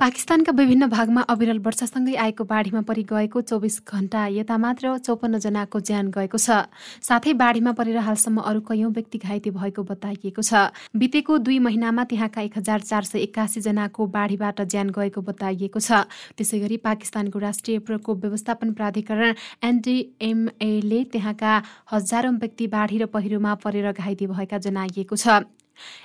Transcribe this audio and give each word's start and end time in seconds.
पाकिस्तानका 0.00 0.52
विभिन्न 0.52 0.86
भागमा 0.86 1.20
अविरल 1.24 1.58
वर्षासँगै 1.58 2.14
आएको 2.14 2.44
बाढीमा 2.44 2.80
परि 2.84 3.02
गएको 3.02 3.40
चौबिस 3.40 3.80
घण्टा 3.88 4.26
यता 4.28 4.56
मात्र 4.58 4.96
चौपन्न 4.98 5.38
जनाको 5.40 5.80
ज्यान 5.80 6.10
गएको 6.12 6.36
छ। 6.36 6.68
साथै 7.00 7.32
बाढीमा 7.32 7.72
परेर 7.72 7.96
हालसम्म 8.04 8.44
अरू 8.44 8.60
कैयौं 8.60 8.92
व्यक्ति 8.92 9.18
घाइते 9.18 9.50
भएको 9.56 9.82
बताइएको 9.88 10.42
छ। 10.42 10.68
बितेको 10.92 11.38
दुई 11.40 11.58
महिनामा 11.64 12.04
त्यहाँका 12.12 12.40
एक 12.42 12.58
हजार 12.58 12.80
चार 12.82 13.02
सय 13.08 13.24
एक्कासी 13.24 13.60
जनाको 13.62 14.06
बाढीबाट 14.12 14.60
ज्यान 14.68 14.92
गएको 14.92 15.20
बताइएको 15.24 15.80
छ। 15.80 16.04
त्यसै 16.36 16.60
गरी 16.60 16.76
पाकिस्तानको 16.84 17.38
राष्ट्रिय 17.40 17.78
प्रकोप 17.80 18.20
व्यवस्थापन 18.20 18.72
प्राधिकरण 18.76 19.34
एनडिएमएले 19.64 21.04
त्यहाँका 21.08 21.62
हजारौं 21.92 22.36
व्यक्ति 22.36 22.66
बाढी 22.68 22.98
र 22.98 23.06
पहिरोमा 23.08 23.54
परेर 23.64 23.92
घाइते 23.92 24.26
भएका 24.28 24.58
जनाइएको 24.60 25.16
छ। 25.16 25.40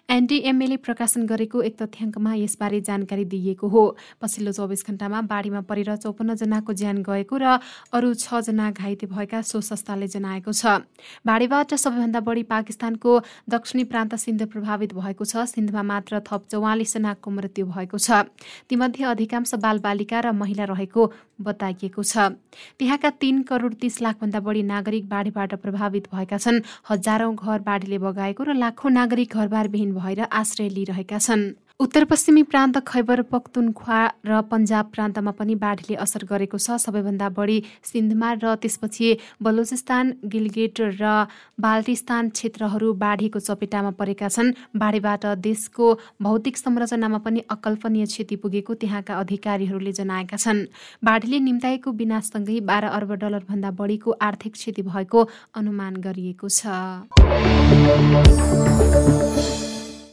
एनडिएमएले 0.10 0.78
प्रकाशन 0.78 1.26
गरेको 1.26 1.62
एक 1.62 1.76
तथ्याङ्कमा 1.82 2.34
यसबारे 2.36 2.82
जानकारी 2.82 3.26
दिइएको 3.26 3.68
हो। 3.68 3.84
पछिल्लो 4.22 4.52
चौबिस 4.52 4.86
घण्टामा 4.88 5.22
बाढीमा 5.28 5.62
परेर 5.70 5.96
चौपन्न 5.98 6.36
जनाको 6.36 6.74
ज्यान 6.74 7.04
गएको 7.04 7.38
र 7.38 7.60
अरू 7.94 8.14
जना 8.14 8.72
घाइते 8.72 9.06
भएका 9.08 9.42
सो 9.42 9.62
संस्थाले 9.62 10.08
जनाएको 10.10 10.52
छ। 10.52 10.84
बाढीबाट 11.26 11.74
सबैभन्दा 11.76 12.20
बढी 12.20 12.44
पाकिस्तानको 12.46 13.12
दक्षिणी 13.50 13.84
प्रान्त 13.88 14.16
सिन्ध 14.18 14.46
प्रभावित 14.48 14.94
भएको 14.94 15.26
छ। 15.26 15.46
सिन्धमा 15.48 15.84
मात्र 15.84 16.20
थप 16.22 16.52
चौवालिस 16.52 16.94
जनाको 16.94 17.32
मृत्यु 17.32 17.66
भएको 17.66 17.98
छ। 17.98 18.28
तीमध्ये 18.70 19.06
अधिकांश 19.06 19.54
बालबालिका 19.56 20.20
र 20.20 20.32
महिला 20.32 20.66
रहेको 20.72 21.02
बताइएको 21.42 22.04
छ। 22.04 22.38
त्यहाँका 22.78 23.10
तीन 23.18 23.42
करोड 23.44 23.74
तीस 23.82 24.02
लाखभन्दा 24.02 24.40
बढी 24.40 24.62
नागरिक 24.64 25.10
बाढीबाट 25.10 25.54
प्रभावित 25.62 26.08
भएका 26.14 26.38
छन्। 26.38 26.62
हजारौं 26.90 27.34
घर 27.36 27.60
बाढीले 27.62 27.98
बगाएको 27.98 28.44
र 28.44 28.54
लाखौं 28.54 28.90
नागरिक 28.92 29.36
घरबारविहीन 29.62 29.94
भएर 29.94 30.20
आश्रय 30.34 30.70
लिइरहेका 30.70 31.18
छन्। 31.18 31.42
उत्तर 31.82 32.04
पश्चिमी 32.06 32.42
प्रान्त 32.46 32.78
खैबर 32.88 33.22
पख्तुनख्वा 33.26 34.00
र 34.22 34.42
पन्जाब 34.50 34.86
प्रान्तमा 34.94 35.32
पनि 35.34 35.54
बाढीले 35.58 35.96
असर 35.98 36.24
गरेको 36.30 36.58
छ। 36.58 36.78
सबैभन्दा 36.78 37.30
बढी 37.34 37.58
सिन्धमा 37.82 38.30
र 38.38 38.54
त्यसपछि 38.62 39.08
बलुचिस्तान 39.42 40.06
गिलगेट 40.30 40.78
र 41.02 41.26
बाल्टिस्तान 41.58 42.30
क्षेत्रहरू 42.38 42.94
बाढीको 43.02 43.40
चपेटामा 43.42 43.92
परेका 43.98 44.30
छन्। 44.30 44.54
बाढीबाट 44.78 45.26
देशको 45.42 45.86
भौतिक 46.22 46.56
संरचनामा 46.58 47.20
पनि 47.26 47.42
अकल्पनीय 47.50 48.06
क्षति 48.06 48.36
पुगेको 48.38 48.74
त्यहाँका 48.78 49.18
अधिकारीहरूले 49.18 49.92
जनाएका 49.98 50.38
छन्। 50.38 50.70
बाढीले 51.02 51.40
निम्ताएको 51.42 51.90
विनाशसँगै 51.98 52.60
बाह्र 52.70 52.94
अर्ब 52.94 53.12
डलरभन्दा 53.26 53.70
बढीको 53.82 54.10
आर्थिक 54.22 54.54
क्षति 54.54 54.82
भएको 54.86 55.20
अनुमान 55.58 55.94
गरिएको 56.06 56.46
छ। 56.46 56.62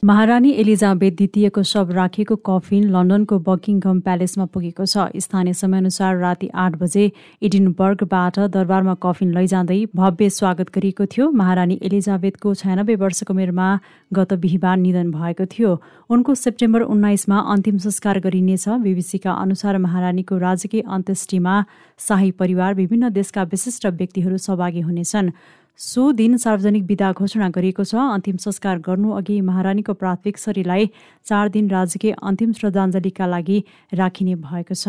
महारानी 0.09 0.51
एलिजाबेथ 0.53 1.13
द्वितीयको 1.13 1.63
शव 1.69 1.91
राखेको 1.93 2.37
कफिन 2.49 2.85
लन्डनको 2.93 3.39
बकिङहम 3.47 3.99
प्यालेसमा 4.01 4.45
पुगेको 4.47 4.87
छ। 4.87 5.05
स्थानीय 5.19 5.53
समयअनुसार 5.53 6.17
राति 6.19 6.49
आठ 6.57 6.79
बजे 6.83 7.05
इडिनबर्गबाट 7.43 8.39
दरबारमा 8.55 8.95
कफिन 9.03 9.35
लैजाँदै 9.35 9.79
भव्य 9.95 10.29
स्वागत 10.31 10.73
गरिएको 10.73 11.07
थियो। 11.13 11.29
महारानी 11.33 11.79
एलिजाबेथको 11.83 12.55
छयानब्बे 12.55 12.97
वर्षको 13.05 13.35
उमेरमा 13.35 13.69
गत 14.13 14.33
बिहिबार 14.41 14.77
निधन 14.79 15.13
भएको 15.13 15.47
थियो। 15.49 15.77
उनको 16.09 16.35
सेप्टेम्बर 16.37 16.89
उन्नाइसमा 16.89 17.45
अन्तिम 17.53 17.85
संस्कार 17.85 18.21
गरिनेछ। 18.23 18.69
बीबीसीका 18.81 19.37
अनुसार 19.45 19.79
महारानीको 19.85 20.39
राजकीय 20.39 20.89
अन्त्येष्टिमा 20.89 21.63
शाही 22.01 22.31
परिवार 22.41 22.75
विभिन्न 22.75 23.13
देशका 23.13 23.49
विशिष्ट 23.53 23.87
व्यक्तिहरू 23.93 24.37
सहभागी 24.41 24.89
हुनेछन्। 24.89 25.33
सो 25.79 26.11
दिन 26.13 26.37
सार्वजनिक 26.37 26.85
विदा 26.85 27.09
घोषणा 27.13 27.49
गरिएको 27.55 27.85
छ। 27.85 27.95
अन्तिम 28.15 28.37
संस्कार 28.37 28.79
गर्नु 28.83 29.11
अघि 29.15 29.41
महारानीको 29.41 29.95
प्राथमिक 29.95 30.39
शरीरलाई 30.39 30.91
चार 31.27 31.49
दिन 31.55 31.71
राजकीय 31.71 32.13
अन्तिम 32.19 32.53
श्रद्धाञ्जलीका 32.53 33.27
लागि 33.27 33.59
राखिने 33.95 34.35
भएको 34.43 34.75
छ। 34.75 34.87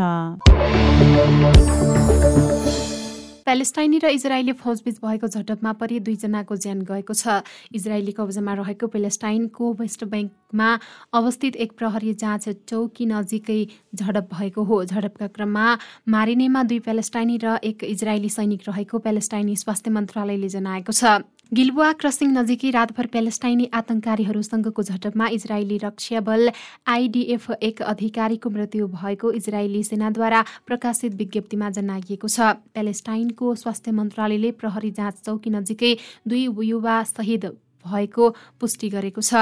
प्यालेस्टाइनी 3.49 3.97
र 3.97 4.09
इजरायली 4.13 4.53
फौजबीच 4.53 4.97
भएको 5.01 5.27
झटपमा 5.27 5.71
परि 5.73 5.99
दुईजनाको 6.05 6.55
ज्यान 6.55 6.81
गएको 6.85 7.13
छ। 7.13 7.41
इजरायली 7.73 8.13
कब्जामा 8.13 8.53
रहेको 8.61 8.87
प्यालेस्टाइनको 8.93 9.71
वेस्ट 9.73 10.03
ब्याङ्कमा 10.05 10.69
अवस्थित 11.17 11.55
एक 11.57 11.71
प्रहरी 11.73 12.13
जाँच 12.13 12.69
चौकी 12.69 13.05
नजिकै 13.09 13.61
झडप 13.97 14.29
भएको 14.29 14.61
हो। 14.69 14.77
झडपका 14.85 15.27
क्रममा 15.33 15.65
मारिनेमा 16.13 16.63
दुई 16.69 16.79
प्यालेस्टाइनी 16.85 17.37
र 17.41 17.57
एक 17.65 17.89
इजरायली 17.89 18.29
सैनिक 18.29 18.69
रहेको 18.69 18.99
प्यालेस्टाइनी 19.01 19.55
स्वास्थ्य 19.57 19.97
मन्त्रालयले 19.97 20.49
जनाएको 20.49 20.93
छ। 20.93 21.25
गिलबुवा 21.51 21.91
क्रसिङ 22.01 22.33
नजिकै 22.33 22.69
रातभर 22.73 23.07
प्यालेस्टाइनी 23.13 23.65
आतंकारीहरूसँगको 23.77 24.83
झटपमा 24.83 25.27
इजरायली 25.37 25.77
रक्षा 25.83 26.19
बल 26.27 26.51
आइडिएफ 26.95 27.49
एक 27.69 27.81
अधिकारीको 27.83 28.49
मृत्यु 28.57 28.87
भएको 28.91 29.31
इजरायली 29.39 29.81
सेनाद्वारा 29.83 30.41
प्रकाशित 30.67 31.15
विज्ञप्तिमा 31.21 31.69
जनाइएको 31.77 32.27
छ। 32.27 32.51
प्यालेस्टाइनको 32.75 33.55
स्वास्थ्य 33.63 33.91
मन्त्रालयले 34.01 34.51
प्रहरी 34.61 34.91
जाँच 35.01 35.25
चौकी 35.25 35.49
नजिकै 35.49 35.91
दुई 36.29 36.45
युवा 36.67 36.99
शहीद 37.13 37.49
भएको 37.85 38.29
पुष्टि 38.59 38.89
गरेको 38.89 39.21
छ। 39.21 39.33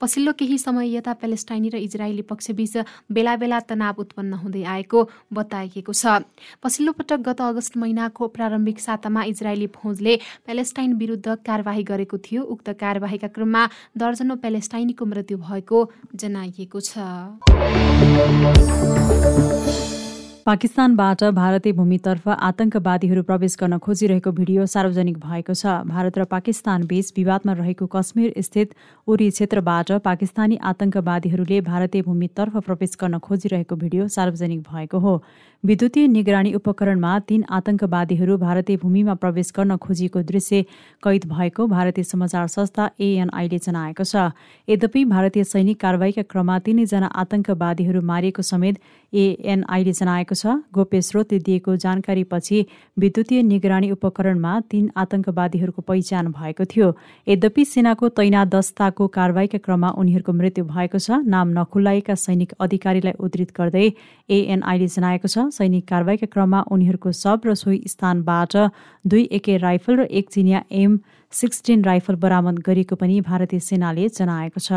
पछिल्लो 0.00 0.32
केही 0.32 0.58
समय 0.58 0.96
यता 0.96 1.12
प्यालेस्टाइनी 1.14 1.68
र 1.68 1.76
इजरायली 1.78 2.22
पक्षबीच 2.24 2.74
बेला 3.12 3.36
बेला 3.36 3.58
तनाव 3.62 3.94
उत्पन्न 4.00 4.32
हुँदै 4.42 4.62
आएको 4.64 4.98
बताइएको 5.32 5.92
छ। 5.92 6.24
पछिल्लो 6.62 6.92
पटक 6.92 7.20
गत 7.22 7.40
अगस्त 7.42 7.76
महिनाको 7.76 8.28
प्रारम्भिक 8.28 8.78
सातामा 8.80 9.22
इजरायली 9.24 9.66
फौजले 9.74 10.16
प्यालेस्टाइन 10.46 10.90
विरुद्ध 10.96 11.28
कार्यवाही 11.46 11.82
गरेको 11.84 12.16
थियो। 12.18 12.42
उक्त 12.44 12.68
कार्यवाहीका 12.80 13.28
क्रममा 13.28 13.62
दर्जनौ 13.98 14.36
प्यालेस्टाइनीको 14.36 15.04
मृत्यु 15.04 15.36
भएको 15.38 15.78
जनाइएको 16.16 16.80
छ। 16.80 16.98
पाकिस्तानबाट 20.46 21.22
भारतीय 21.34 21.72
भूमितर्फ 21.72 22.28
आतंकवादीहरू 22.28 23.22
प्रवेश 23.22 23.54
गर्न 23.58 23.76
खोजिरहेको 23.78 24.30
भिडियो 24.32 24.64
सार्वजनिक 24.66 25.18
भएको 25.18 25.54
छ। 25.54 25.74
भारत 25.86 26.18
र 26.18 26.24
पाकिस्तान 26.26 26.86
बीच 26.90 27.12
विवादमा 27.16 27.52
रहेको 27.54 27.86
कश्मीर 27.86 28.42
स्थित 28.42 28.74
उरी 29.06 29.28
क्षेत्रबाट 29.30 29.92
पाकिस्तानी 30.02 30.58
आतंकवादीहरूले 30.64 31.60
भारतीय 31.62 32.02
भूमितर्फ 32.02 32.56
प्रवेश 32.66 32.96
गर्न 33.00 33.18
खोजिरहेको 33.20 33.76
भिडियो 33.76 34.08
सार्वजनिक 34.10 34.60
भएको 34.66 34.98
हो। 34.98 35.14
विद्युतीय 35.64 36.06
निगरानी 36.08 36.52
उपकरणमा 36.54 37.18
तीन 37.22 37.44
आतंकवादीहरू 37.52 38.36
भारतीय 38.38 38.76
भूमिमा 38.82 39.14
प्रवेश 39.22 39.52
गर्न 39.56 39.76
खोजिएको 39.78 40.22
दृश्य 40.24 40.62
कैद 41.02 41.28
भएको 41.28 41.66
भारतीय 41.68 42.04
समाचार 42.04 42.46
संस्था 42.48 42.90
एएनआईले 43.00 43.58
जनाएको 43.60 44.04
छ। 44.04 44.26
यद्यपि 44.68 45.04
भारतीय 45.06 45.44
सैनिक 45.44 45.80
कारवाहीका 45.80 46.22
क्रममा 46.26 46.58
तीनैजना 46.66 47.12
आतंकवादीहरू 47.16 48.02
मारिएको 48.02 48.42
समेत 48.42 48.82
एएनआईले 49.12 49.92
जनाएको 49.94 50.31
छ। 50.34 50.46
गोप्य 50.72 51.00
स्रोतले 51.02 51.38
दिएको 51.40 51.76
जानकारीपछि 51.76 52.58
विद्युतीय 52.96 53.42
निगरानी 53.42 53.90
उपकरणमा 53.90 54.52
तीन 54.70 54.90
आतंकवादीहरूको 54.96 55.82
पहिचान 55.82 56.24
भएको 56.32 56.64
थियो। 56.66 56.88
यद्यपि 57.26 57.64
सेनाको 57.64 58.08
तैनात 58.10 58.48
दस्ताको 58.48 59.06
कारवाहीका 59.08 59.58
क्रममा 59.58 59.90
उनीहरूको 59.96 60.32
मृत्यु 60.32 60.64
भएको 60.64 60.98
छ। 60.98 61.22
नाम 61.26 61.46
नखुल्लाएका 61.58 62.14
सैनिक 62.16 62.52
अधिकारीलाई 62.60 63.14
उद्धित 63.18 63.50
गर्दै 63.52 63.86
एएनआईले 64.28 64.88
जनाएको 64.88 65.28
छ 65.28 65.36
सैनिक 65.52 65.84
कारवाहीका 65.88 66.26
क्रममा 66.28 66.60
उनीहरूको 66.70 67.12
शव 67.14 67.40
र 67.46 67.54
सोही 67.54 67.78
स्थानबाट 67.88 68.52
दुई 69.04 69.24
एके 69.32 69.56
राइफल 69.58 69.94
र 69.96 70.06
एक 70.12 70.30
चिनिया 70.30 70.62
एम 70.72 70.98
सिक्सटिन 71.32 71.84
राइफल 71.84 72.14
बरामद 72.22 72.58
गरिएको 72.60 72.96
पनि 72.96 73.20
भारतीय 73.22 73.60
सेनाले 73.62 74.08
जनाएको 74.10 74.60
छ। 74.60 74.70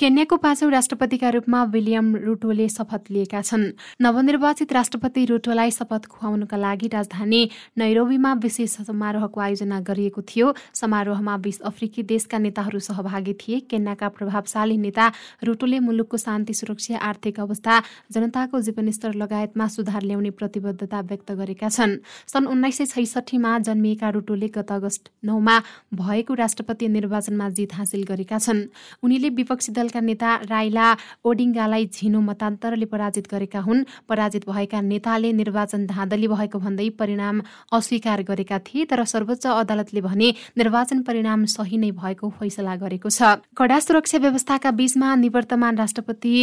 केन्याको 0.00 0.36
पाँचौं 0.40 0.70
राष्ट्रपतिका 0.72 1.28
रूपमा 1.28 1.62
विलियम 1.72 2.16
रुटोले 2.16 2.68
शपथ 2.68 3.10
लिएका 3.12 3.40
छन्। 3.42 3.64
नवनिर्वाचित 4.00 4.72
राष्ट्रपति 4.72 5.24
रुटोलाई 5.28 5.70
शपथ 5.70 6.06
खुवाउनका 6.08 6.56
लागि 6.56 6.88
राजधानी 6.88 7.40
नैरोबीमा 7.76 8.32
विशेष 8.40 8.76
समारोहको 8.80 9.40
आयोजना 9.40 9.80
गरिएको 9.84 10.22
थियो। 10.24 10.54
समारोहमा 10.72 11.36
बीस 11.36 11.60
अफ्रिकी 11.60 12.02
देशका 12.02 12.38
नेताहरू 12.38 12.78
सहभागी 12.80 13.34
थिए। 13.36 13.60
केन्याका 13.68 14.08
प्रभावशाली 14.08 14.76
नेता 14.80 15.12
रुटोले 15.44 15.78
मुलुकको 15.84 16.16
शान्ति 16.16 16.54
सुरक्षा 16.54 16.96
आर्थिक 16.96 17.40
अवस्था 17.40 17.82
जनताको 18.08 18.60
जीवनस्तर 18.62 19.20
लगायतमा 19.20 19.68
सुधार 19.68 20.02
ल्याउने 20.02 20.30
प्रतिबद्धता 20.32 21.00
व्यक्त 21.12 21.32
गरेका 21.32 21.68
छन्। 21.68 22.00
सन् 22.26 22.48
उन्नाइस 22.48 22.78
सय 22.78 23.04
छैसठीमा 23.04 23.58
जन्मिएका 23.68 24.08
रुटोले 24.16 24.48
गत 24.48 24.72
अगस्त 24.72 25.12
नौमा 25.28 25.60
भएको 25.92 26.34
राष्ट्रपति 26.40 26.88
निर्वाचनमा 26.88 27.48
जित 27.52 27.74
हासिल 27.74 28.08
गरेका 28.08 28.38
छन्। 28.40 28.64
उनीले 29.04 29.28
विपक्षी 29.36 29.89
दलका 29.90 30.00
नेता 30.00 30.46
राइला 30.46 30.86
ओडिङ्गालाई 31.26 31.84
झिनो 31.90 32.20
मतान्तरले 32.22 32.86
पराजित 32.86 33.26
गरेका 33.26 33.60
हुन्। 33.60 33.84
पराजित 34.06 34.46
भएका 34.46 34.80
नेताले 34.80 35.32
निर्वाचन 35.34 35.86
धाँधली 35.86 36.28
भएको 36.30 36.58
भन्दै 36.58 36.88
परिणाम 36.94 37.40
अस्वीकार 37.74 38.22
गरेका 38.22 38.58
थिए 38.62 38.84
तर 38.86 39.02
सर्वोच्च 39.04 39.46
अदालतले 39.46 40.00
भने 40.00 40.28
निर्वाचन 40.54 41.02
परिणाम 41.02 41.44
सही 41.50 41.76
नै 41.76 41.90
भएको 41.92 42.30
फैसला 42.38 42.74
गरेको 42.78 43.10
छ। 43.10 43.42
कडा 43.58 43.78
सुरक्षा 43.80 44.18
व्यवस्थाका 44.18 44.70
बीचमा 44.70 45.14
निवर्तमान 45.26 45.74
राष्ट्रपति 45.76 46.34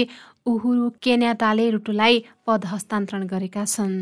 उहुरु 0.45 0.89
केन्याटाले 0.99 1.69
रुटुलाई 1.71 2.15
पद 2.47 2.61
हस्तान्तरण 2.67 3.23
गरेका 3.27 3.63
छन्। 3.65 3.95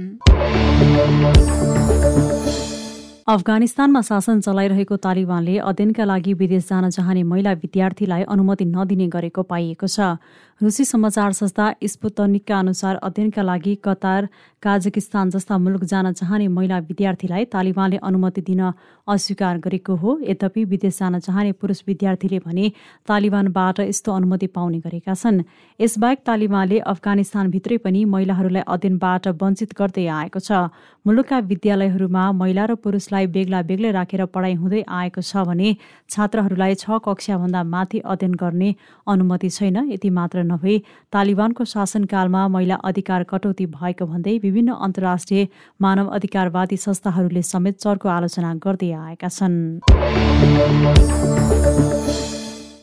अफगानिस्तानमा 3.28 4.02
शासन 4.06 4.40
चलाइरहेको 4.46 4.96
तालिबानले 5.02 5.58
अध्ययनका 5.60 6.06
लागि 6.06 6.34
विदेश 6.38 6.68
जान 6.70 6.90
चाहने 6.90 7.24
महिला 7.26 7.52
विद्यार्थीलाई 7.58 8.24
अनुमति 8.30 8.66
नदिने 8.66 9.08
गरेको 9.10 9.44
पाइएको 9.50 9.88
छ। 9.90 10.22
रुसी 10.62 10.84
समाचार 10.86 11.32
संस्था 11.34 11.74
स्पुतनिकका 11.84 12.58
अनुसार 12.60 12.96
अध्ययनका 13.04 13.42
लागि 13.42 13.74
कतार 13.84 14.28
काजकिस्तान 14.64 15.30
जस्ता 15.30 15.58
मुलुक 15.58 15.84
जान 15.84 16.12
चाहने 16.14 16.48
महिला 16.48 16.78
विद्यार्थीलाई 16.80 17.46
तालिबानले 17.52 17.98
अनुमति 18.00 18.42
दिन 18.42 18.62
अस्वीकार 19.08 19.58
गरेको 19.60 19.96
हो। 19.96 20.18
यद्यपि 20.24 20.64
विदेश 20.66 21.00
जान 21.00 21.20
चाहने 21.20 21.52
पुरुष 21.52 21.82
विद्यार्थीले 21.88 22.40
भने 22.40 22.72
तालिबानबाट 23.08 23.80
यस्तो 23.82 24.12
अनुमति 24.14 24.48
पाउने 24.48 24.80
गरेका 24.80 25.14
छन्। 25.14 25.44
यसबाहेक 25.80 26.20
तालिबानले 26.26 26.80
अफगानिस्तानभित्रै 26.88 27.78
पनि 27.84 28.06
महिलाहरूलाई 28.06 28.64
अध्ययनबाट 28.66 29.28
वञ्चित 29.36 29.76
गर्दै 29.78 30.08
आएको 30.08 30.40
छ। 30.40 30.72
मुलुकका 31.06 31.40
विद्यालयहरूमा 31.52 32.24
महिला 32.32 32.66
र 32.66 32.76
पुरुषलाई 32.80 33.28
बेग्ला 33.28 33.62
बेग्लै 33.68 33.92
राखेर 33.92 34.26
पढाइ 34.32 34.54
हुँदै 34.56 34.82
आएको 34.88 35.22
छ 35.22 35.46
भने 35.46 35.76
छात्रहरूलाई 36.10 36.74
छ 36.76 37.04
कक्षाभन्दा 37.04 37.64
माथि 37.76 38.00
अध्ययन 38.08 38.34
गर्ने 38.40 38.74
अनुमति 39.06 39.50
छैन। 39.52 39.78
यति 39.92 40.10
मात्र 40.10 40.44
नभई 40.46 40.78
तालिबानको 41.14 41.64
शासनकालमा 41.66 42.48
महिला 42.48 42.76
अधिकार 42.84 43.24
कटौती 43.32 43.66
भएको 43.74 44.06
भन्दै 44.06 44.38
विभिन्न 44.44 44.74
अन्तर्राष्ट्रिय 44.88 45.48
मानव 45.82 46.08
अधिकारवादी 46.18 46.78
संस्थाहरूले 46.78 47.42
समेत 47.44 47.76
चर्को 47.80 48.10
आलोचना 48.10 48.54
गर्दै 48.66 48.92
आएका 48.94 49.30
छन्। 49.30 49.58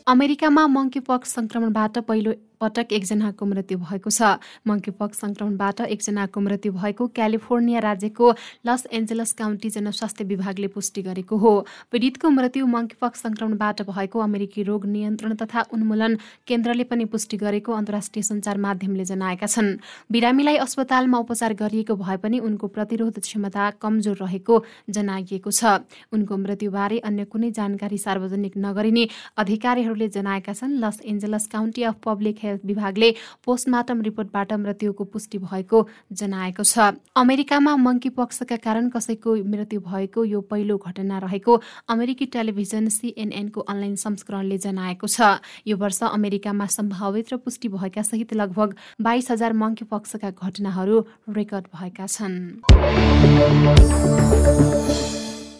अमेरिकामा 0.07 0.63
मङ्कीपक्स 0.67 1.29
संक्रमणबाट 1.33 1.97
पहिलो 2.07 2.31
पटक 2.63 2.93
एकजनाको 2.93 3.45
मृत्यु 3.45 3.77
भएको 3.79 4.09
छ। 4.09 4.39
मङ्कीपक्स 4.67 5.19
संक्रमणबाट 5.19 5.81
एकजनाको 5.93 6.39
मृत्यु 6.39 6.71
भएको 6.73 7.07
क्यालिफोर्निया 7.13 7.79
राज्यको 7.79 8.31
लस 8.65 8.87
एन्जलस 8.91 9.31
काउन्टी 9.35 9.69
जनस्वास्थ्य 9.69 10.23
विभागले 10.23 10.67
पुष्टि 10.73 11.01
गरेको 11.03 11.37
हो। 11.37 11.53
पीडितको 11.91 12.29
मृत्यु 12.29 12.65
मङ्कीपक्स 12.67 13.21
संक्रमणबाट 13.21 13.81
भएको 13.83 14.19
अमेरिकी 14.19 14.63
रोग 14.63 14.85
नियन्त्रण 14.85 15.33
तथा 15.35 15.61
उन्मूलन 15.73 16.17
केन्द्रले 16.47 16.83
पनि 16.83 17.05
पुष्टि 17.05 17.37
गरेको 17.37 17.71
अन्तर्राष्ट्रिय 17.73 18.23
सञ्चार 18.23 18.57
माध्यमले 18.57 19.05
जनाएका 19.05 19.47
छन्। 19.47 19.69
बिरामीलाई 20.11 20.55
अस्पतालमा 20.63 21.17
उपचार 21.17 21.53
गरिएको 21.53 21.95
भए 21.95 22.17
पनि 22.17 22.39
उनको 22.39 22.67
प्रतिरोध 22.67 23.19
क्षमता 23.19 23.69
कमजोर 23.81 24.17
रहेको 24.21 24.55
जनाइएको 24.89 25.51
छ। 25.51 25.83
उनको 26.13 26.37
मृत्युबारे 26.37 26.99
अन्य 27.01 27.25
कुनै 27.25 27.51
जानकारी 27.51 27.97
सार्वजनिक 27.97 28.53
नगरिने 28.57 29.07
अधिकारीहरूले 29.37 30.07
जनाएका 30.09 30.53
छन् 30.53 30.79
Los 30.79 31.01
Angeles 31.03 31.47
county 31.47 31.83
of 31.83 31.95
public 32.05 32.37
health 32.43 32.52
health 32.53 32.65
विभागले 32.65 33.09
पोस्टमार्टम 33.41 34.01
रिपोर्टबाट 34.03 34.53
मृत्युको 34.55 35.03
पुष्टि 35.09 35.37
भएको 35.39 35.77
जनाएको 36.13 36.63
छ। 36.63 36.93
अमेरिकामा 37.17 37.75
मङ्की 37.81 38.09
पक्षका 38.13 38.55
कारण 38.61 38.89
कसैको 38.93 39.35
मृत्यु 39.49 39.79
भएको 39.81 40.23
यो 40.25 40.41
पहिलो 40.45 40.77
घटना 40.77 41.17
रहेको 41.19 41.53
अमेरिकी 41.89 42.25
टेलिभिजन 42.29 42.87
सिएनएनको 42.93 43.61
अनलाइन 43.65 43.95
संस्करणले 43.97 44.57
जनाएको 44.61 45.07
छ। 45.07 45.41
यो 45.67 45.77
वर्ष 45.77 46.03
अमेरिकामा 46.05 46.65
सम्भावित 46.69 47.33
र 47.33 47.37
पुष्टि 47.41 47.67
भएका 47.73 48.01
सहित 48.03 48.33
लगभग 48.35 48.75
बाइस 49.01 49.31
हजार 49.31 49.53
मङ्की 49.55 49.85
पक्षका 49.89 50.29
घटनाहरू 50.31 50.99
रेकर्ड 51.31 51.65
भएका 51.73 52.05
छन्। 52.07 52.35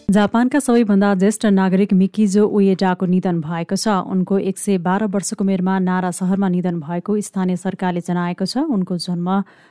जापानका 0.04 0.58
सबैभन्दा 0.58 1.14
ज्येष्ठ 1.14 1.44
नागरिक 1.48 1.92
मिकिजो 1.92 2.44
उएडाको 2.46 3.06
निधन 3.06 3.40
भएको 3.40 3.76
छ। 3.76 3.88
उनको 4.04 4.38
एक 4.38 4.58
सय 4.58 4.78
बाह्र 4.78 5.08
वर्षको 5.08 5.44
उमेरमा 5.44 5.78
नारा 5.80 6.10
सहरमा 6.10 6.48
निधन 6.48 6.80
भएको 6.80 7.16
स्थानीय 7.24 7.56
सरकारले 7.56 8.00
जनाएको 8.04 8.44
छ। 8.44 8.68
उनको 8.68 8.96
जन्म 9.00 9.28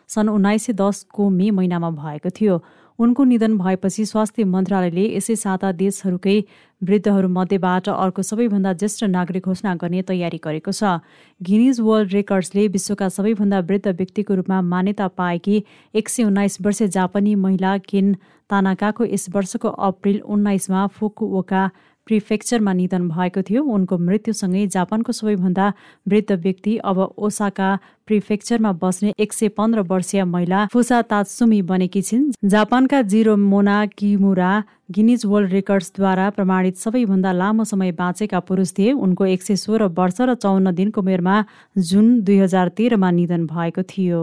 सन् 0.09 0.29
उन्नाइस 0.33 0.65
सय 0.65 0.73
दसको 0.73 1.29
मे 1.29 1.51
महिनामा 1.53 1.89
भएको 1.93 2.29
थियो। 2.33 2.57
उनको 2.99 3.23
निधन 3.23 3.57
भएपछि 3.57 4.05
स्वास्थ्य 4.05 4.43
मन्त्रालयले 4.45 5.05
यसै 5.15 5.35
साता 5.35 5.71
देशहरूकै 5.81 6.37
वृद्धहरूमध्येबाट 6.81 7.89
अर्को 7.89 8.21
सबैभन्दा 8.21 8.73
ज्येष्ठ 8.73 9.03
नागरिक 9.09 9.45
घोषणा 9.45 9.75
गर्ने 9.81 10.01
तयारी 10.09 10.39
गरेको 10.43 10.71
छ। 10.71 10.99
गिनिज 11.41 11.79
वर्ल्ड 11.79 12.13
रेकर्ड्सले 12.13 12.67
विश्वका 12.75 13.09
सबैभन्दा 13.09 13.59
वृद्ध 13.69 13.87
व्यक्तिको 13.87 14.33
रूपमा 14.35 14.61
मान्यता 14.73 15.07
पाएकी 15.17 15.63
एक 15.93 16.09
सय 16.09 16.23
उन्नाइस 16.23 16.57
वर्षीय 16.61 16.87
जापानी 16.97 17.35
महिला 17.45 17.77
केन 17.89 18.13
तानाकाको 18.49 19.05
यस 19.05 19.25
वर्षको 19.35 19.69
अप्रिल 19.87 20.19
उन्नाइसमा 20.27 20.85
फुकुओका 20.97 21.63
प्रिफेक्चरमा 22.07 22.73
निधन 22.73 23.07
भएको 23.09 23.41
थियो। 23.41 23.63
उनको 23.65 23.97
मृत्युसँगै 23.97 24.65
जापानको 24.67 25.11
सबैभन्दा 25.11 25.73
वृद्ध 26.07 26.31
व्यक्ति 26.33 26.77
अब 26.83 26.97
ओसाका 27.17 27.69
प्रिफेक्चरमा 28.07 28.71
बस्ने 28.73 29.13
एक 29.19 29.33
सय 29.33 29.47
पन्ध्र 29.49 29.81
वर्षीय 29.87 30.23
महिला 30.25 30.65
फुसा 30.73 31.01
तात्सुमी 31.03 31.61
बनेकी 31.63 32.01
छिन्। 32.01 32.31
जापानका 32.45 33.01
जिरो 33.07 33.35
मोना 33.37 33.85
किमुरा 33.97 34.51
गिनिज 34.91 35.25
वर्ल्ड 35.25 35.51
रेकर्ड्सद्वारा 35.51 36.29
प्रमाणित 36.29 36.75
सबैभन्दा 36.77 37.31
लामो 37.31 37.63
समय 37.63 37.91
बाँचेका 37.93 38.39
पुरुष 38.41 38.73
थिए। 38.77 38.91
उनको 38.93 39.25
एक 39.25 39.41
सय 39.41 39.55
सोह्र 39.55 39.83
वर्ष 39.95 40.21
र 40.21 40.35
चौन्न 40.35 40.71
दिनको 40.75 41.01
उमेरमा 41.01 41.43
जुन 41.77 42.21
दुई 42.21 42.37
हजार 42.39 42.69
तेह्रमा 42.77 43.11
निधन 43.11 43.45
भएको 43.47 43.83
थियो। 43.85 44.21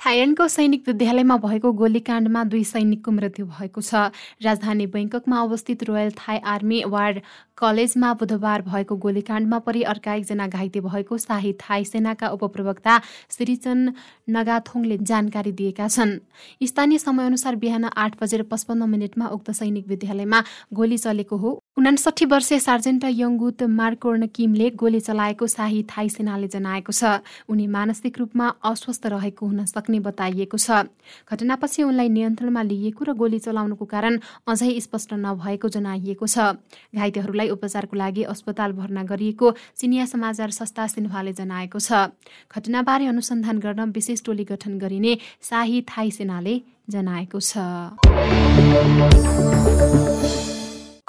थाइल्याण्डको 0.00 0.46
सैनिक 0.48 0.88
विद्यालयमा 0.88 1.36
भएको 1.36 1.72
गोलीकाण्डमा 1.76 2.42
दुई 2.44 2.62
सैनिकको 2.64 3.10
मृत्यु 3.12 3.46
भएको 3.46 3.80
छ। 3.80 4.08
राजधानी 4.40 4.86
बैङ्ककमा 4.86 5.40
अवस्थित 5.40 5.82
रोयल 5.84 6.10
थाई 6.16 6.38
आर्मी 6.40 6.82
वार्ड 6.88 7.20
कलेजमा 7.56 8.12
बुधबार 8.16 8.62
भएको 8.64 8.96
गोलीकाण्डमा 8.96 9.58
परि 9.60 9.82
अर्का 9.92 10.14
एकजना 10.14 10.46
घाइते 10.48 10.80
भएको 10.80 11.18
शाही 11.18 11.52
थाई 11.60 11.84
सेनाका 11.84 12.28
उपप्रवक्ता 12.32 12.98
श्रीचन 13.28 13.92
नगाथोङले 14.30 14.96
जानकारी 15.04 15.52
दिएका 15.52 15.88
छन्। 15.88 16.16
स्थानीय 16.64 16.98
समयअनुसार 16.98 17.56
बिहान 17.60 17.84
आठ 17.84 18.16
बजेर 18.22 18.42
पचपन्न 18.48 18.88
मिनटमा 18.88 19.26
उक्त 19.36 19.50
सैनिक 19.52 19.86
विद्यालयमा 19.88 20.42
गोली 20.72 20.98
चलेको 20.98 21.36
हो। 21.36 21.50
उनासठी 21.80 22.24
वर्षीय 22.28 22.58
सार्जेन्ट 22.60 23.04
यङ्गुत 23.08 23.62
मार्कोर्न 23.72 24.26
किमले 24.36 24.68
गोली 24.76 25.00
चलाएको 25.00 25.46
शाही 25.48 25.80
थाई 25.88 26.08
सेनाले 26.12 26.48
जनाएको 26.52 26.92
छ। 26.92 27.24
उनी 27.48 27.66
मानसिक 27.72 28.18
रूपमा 28.20 28.46
अस्वस्थ 28.60 29.06
रहेको 29.08 29.46
हुन 29.46 29.64
सक्ने 29.64 30.00
बताइएको 30.04 30.58
छ। 30.60 30.92
घटनापछि 31.24 31.80
उनलाई 31.82 32.08
नियन्त्रणमा 32.12 32.62
लिइएको 32.68 33.00
र 33.00 33.10
गोली 33.16 33.38
चलाउनुको 33.40 33.84
कारण 33.88 34.20
अझै 34.44 34.76
स्पष्ट 34.78 35.10
नभएको 35.24 35.68
जनाइएको 35.72 36.26
छ। 36.28 36.60
घाइतेहरूलाई 36.92 37.48
उपचारको 37.48 37.96
लागि 37.96 38.28
अस्पताल 38.28 38.76
भर्ना 38.76 39.02
गरिएको 39.08 39.56
चिनिया 39.80 40.04
समाचार 40.04 40.50
संस्था 40.52 40.84
सिन्हाले 41.00 41.32
जनाएको 41.32 41.80
छ। 41.80 42.12
घटनाबारे 42.52 43.08
अनुसन्धान 43.08 43.56
गर्न 43.56 43.88
विशेष 43.96 44.20
टोली 44.28 44.44
गठन 44.52 44.76
गरिने 44.76 45.16
शाही 45.40 45.80
थाई 45.88 46.12
सेनाले 46.12 46.60
जनाएको 46.92 47.40
छ। 47.40 47.56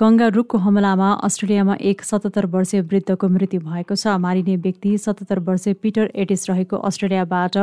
गङ्गा 0.02 0.28
रुखको 0.36 0.58
हमलामा 0.58 1.08
अस्ट्रेलियामा 1.26 1.74
एक 1.88 2.02
सतहत्तर 2.04 2.46
वर्षीय 2.54 2.82
वृद्धको 2.92 3.28
मृत्यु 3.30 3.60
भएको 3.62 3.96
छ। 3.96 4.14
मारिने 4.24 4.56
व्यक्ति 4.58 4.98
सतहत्तर 4.98 5.40
वर्षीय 5.50 5.74
पिटर 5.78 6.10
एटिस 6.24 6.50
रहेको 6.50 6.78
अस्ट्रेलियाबाट 6.90 7.58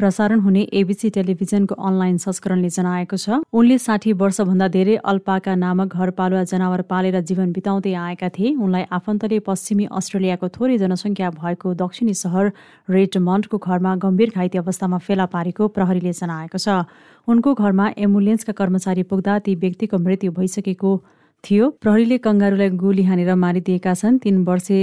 प्रसारण 0.00 0.40
हुने 0.40 0.62
एबिसी 0.80 1.10
टेलिभिजनको 1.16 1.74
अनलाइन 1.88 2.16
संस्करणले 2.24 2.70
जनाएको 2.78 3.16
छ। 3.16 3.44
उनले 3.52 3.78
साठी 3.78 4.12
वर्षभन्दा 4.24 4.68
धेरै 4.72 4.96
अल्पाका 5.04 5.54
नामक 5.64 5.96
घरपालुवा 6.00 6.44
जनावर 6.48 6.82
पालेर 6.88 7.20
जीवन 7.28 7.52
बिताउँदै 7.52 7.94
आएका 8.06 8.28
थिए। 8.40 8.56
उनलाई 8.56 8.88
आफन्तले 8.90 9.44
पश्चिमी 9.44 9.92
अस्ट्रेलियाको 9.92 10.48
थोरै 10.56 10.78
जनसङ्ख्या 10.80 11.30
भएको 11.36 11.76
दक्षिणी 11.76 12.14
सहर 12.16 12.52
रेडमन्डको 12.88 13.58
घरमा 13.60 13.96
गम्भीर 14.00 14.32
घाइते 14.32 14.64
अवस्थामा 14.64 15.04
फेला 15.04 15.26
पारेको 15.28 15.68
प्रहरीले 15.76 16.12
जनाएको 16.16 16.58
छ। 16.58 16.88
उनको 17.28 17.54
घरमा 17.54 17.94
एम्बुलेन्सका 18.00 18.60
कर्मचारी 18.60 19.10
पुग्दा 19.10 19.42
ती 19.44 19.60
व्यक्तिको 19.60 20.06
मृत्यु 20.06 20.40
भइसकेको 20.40 21.00
थियो। 21.44 21.68
प्रहरीले 21.82 22.16
कङ्गारूलाई 22.24 22.70
गोली 22.80 23.02
हानेर 23.04 23.34
मारिदिएका 23.36 23.92
छन्। 24.00 24.18
तीन 24.22 24.36
वर्षे 24.46 24.78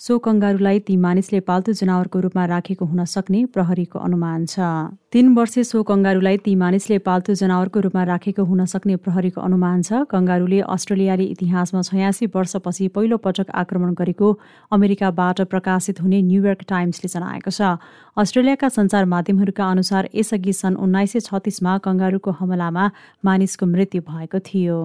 सो 0.00 0.16
कङ्गारूलाई 0.24 0.78
ती 0.84 0.94
मानिसले 0.96 1.38
पाल्तु 1.48 1.72
जनावरको 1.78 2.20
रूपमा 2.24 2.44
राखेको 2.50 2.84
हुन 2.90 3.04
सक्ने 3.14 3.40
प्रहरीको 3.54 3.98
अनुमान 4.04 4.44
छ। 4.52 4.68
तीन 5.12 5.26
वर्षे 5.38 5.64
सो 5.70 5.82
कङ्गारूलाई 5.90 6.38
ती 6.46 6.54
मानिसले 6.62 6.96
पाल्तु 7.08 7.34
जनावरको 7.40 7.82
रूपमा 7.86 8.04
राखेको 8.10 8.46
हुन 8.52 8.64
सक्ने 8.72 8.96
प्रहरीको 9.04 9.40
अनुमान 9.48 9.82
छ। 9.82 10.08
कङ्गारूले 10.12 10.60
अस्ट्रेलियाली 10.76 11.26
इतिहासमा 11.34 11.82
छयासी 11.90 12.30
वर्षपछि 12.36 12.88
पहिलो 12.96 13.20
पटक 13.26 13.52
आक्रमण 13.64 13.92
गरेको 14.00 14.32
अमेरिकाबाट 14.72 15.44
प्रकाशित 15.52 16.00
हुने 16.00 16.22
न्युयोर्क 16.30 16.64
टाइम्सले 16.72 17.12
जनाएको 17.16 17.52
छ। 17.52 17.76
अस्ट्रेलियाका 18.16 18.72
सञ्चार 18.78 19.04
माध्यमहरूका 19.12 19.68
अनुसार 19.76 20.08
यसअघि 20.14 20.56
सन् 20.62 20.80
उन्नाइस 20.88 21.12
सय 21.12 21.26
छत्तिसमा 21.28 21.76
कङ्गारूको 21.84 22.38
हमलामा 22.40 22.88
मानिसको 23.24 23.70
मृत्यु 23.76 24.00
भएको 24.08 24.44
थियो। 24.48 24.80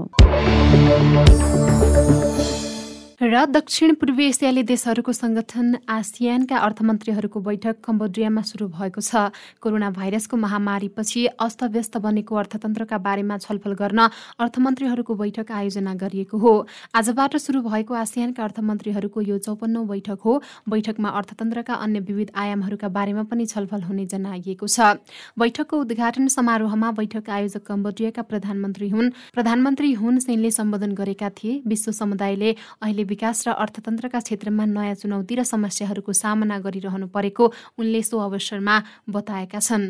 र 3.15 3.45
दक्षिण 3.47 3.93
पूर्वी 3.95 4.25
एसियाली 4.27 4.61
देशहरूको 4.67 5.11
संगठन 5.13 5.87
आसियानका 5.87 6.57
अर्थमन्त्रीहरूको 6.59 7.39
बैठक 7.39 7.75
कम्बोडियामा 7.79 8.41
सुरु 8.43 8.67
भएको 8.67 8.99
छ। 8.99 9.31
कोरोना 9.63 9.89
भाइरसको 9.89 10.35
महामारीपछि 10.35 11.25
अस्तव्यस्त 11.39 11.97
बनेको 11.97 12.35
अर्थतन्त्रका 12.35 12.97
बारेमा 12.99 13.37
छलफल 13.39 13.73
गर्न 13.73 13.99
अर्थमन्त्रीहरूको 14.35 15.15
बैठक 15.15 15.47
आयोजना 15.49 15.93
गरिएको 15.95 16.37
हो। 16.37 16.67
आजबाट 16.91 17.37
सुरु 17.39 17.61
भएको 17.63 17.93
आसियानका 17.95 18.43
अर्थमन्त्रीहरूको 18.43 19.21
यो 19.21 19.37
चौपन्नौ 19.47 19.83
बैठक 19.85 20.19
हो। 20.19 20.33
बैठकमा 20.67 21.09
अर्थतन्त्रका 21.15 21.73
अन्य 21.73 21.99
विविध 22.01 22.35
आयामहरूका 22.35 22.87
बारेमा 22.91 23.23
पनि 23.31 23.45
छलफल 23.47 23.81
हुने 23.87 24.05
जनाइएको 24.11 24.67
छ। 24.67 24.99
बैठकको 25.39 25.79
उद्घाटन 25.79 26.27
समारोहमा 26.27 26.91
बैठक 26.91 27.29
आयोजक 27.31 27.63
कम्बोडियाका 27.63 28.27
प्रधानमन्त्री 28.27 28.89
हुन्। 28.89 29.09
प्रधानमन्त्री 29.31 29.93
हुन 29.95 30.19
सेनले 30.19 30.51
सम्बोधन 30.51 30.91
गरेका 30.93 31.29
थिए। 31.31 31.61
विश्व 31.63 31.91
समुदायले 31.93 32.55
अहिले 32.83 33.03
विकास 33.05 33.47
र 33.47 33.51
अर्थतन्त्रका 33.55 34.19
क्षेत्रमा 34.19 34.65
नयाँ 34.67 34.95
चुनौती 34.95 35.35
र 35.35 35.43
समस्याहरूको 35.45 36.13
सामना 36.13 36.57
गरिरहनु 36.59 37.07
परेको 37.07 37.45
उनले 37.79 38.01
सो 38.01 38.17
अवसरमा 38.19 38.75
बताएका 39.09 39.59
छन्। 39.59 39.83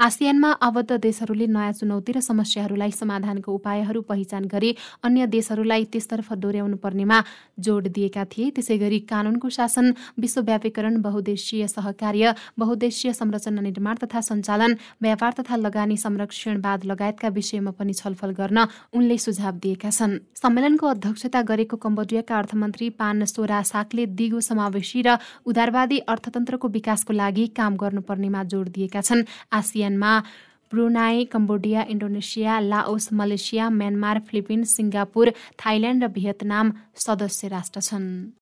आसियानमा 0.00 0.50
आबद्ध 0.62 0.90
देशहरूले 0.98 1.46
नयाँ 1.46 1.72
चुनौती 1.72 2.12
र 2.12 2.20
समस्याहरूलाई 2.20 2.90
समाधानको 2.92 3.50
उपायहरू 3.52 4.00
पहिचान 4.02 4.44
गरी 4.46 4.70
अन्य 5.04 5.26
देशहरूलाई 5.26 5.84
त्यसतर्फ 5.92 6.32
डोर्याउनु 6.40 6.76
पर्नेमा 6.76 7.18
जोड 7.58 7.88
दिएका 7.90 8.24
थिए। 8.26 8.50
त्यसै 8.50 8.76
गरी 8.78 8.98
कानूनको 9.10 9.48
शासन 9.48 9.86
विश्वव्यापीकरण 10.18 11.00
बहुद्देशीय 11.02 11.66
सहकार्य 11.68 12.34
बहुद्देशीय 12.58 13.12
संरचना 13.12 13.60
निर्माण 13.60 13.96
तथा 14.02 14.20
सञ्चालन 14.20 14.74
व्यापार 15.02 15.32
तथा 15.38 15.56
लगानी 15.56 15.96
संरक्षणवाद 15.96 16.84
लगायतका 16.84 17.28
विषयमा 17.28 17.70
पनि 17.78 17.92
छलफल 17.92 18.30
गर्न 18.38 18.58
उनले 18.92 19.16
सुझाव 19.18 19.54
दिएका 19.58 19.90
छन्। 19.90 20.18
सम्मेलनको 20.34 20.86
अध्यक्षता 20.86 21.40
गरेको 21.42 21.76
कम्बोडियाका 21.76 22.38
अर्थ 22.38 22.54
अर्थमन्त्री 22.60 22.88
पान 23.00 23.24
सोरा 23.24 23.62
साकले 23.64 24.04
दिगो 24.12 24.40
समावेशी 24.40 25.00
र 25.02 25.16
उदारवादी 25.48 25.98
अर्थतन्त्रको 26.04 26.68
विकासको 26.68 27.12
लागि 27.12 27.46
काम 27.56 27.76
गर्नुपर्नेमा 27.80 28.42
जोड 28.52 28.68
दिएका 28.68 29.00
छन्। 29.00 29.24
आसियानमा 29.50 30.12
Brunei 30.72 31.24
Cambodia 31.32 31.80
Indonesia 31.88 32.58
Laos 32.60 33.08
Malaysia 33.12 33.70
Myanmar 33.70 34.18
Philippines 34.28 34.76
Singapore 34.76 35.32
Thailand 35.56 36.04
र 36.04 36.08
भियतनाम 36.12 36.72
सदस्य 36.94 37.48
राष्ट्र 37.48 37.80
छन्। 37.80 38.36